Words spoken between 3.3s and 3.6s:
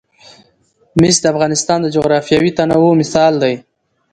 دی.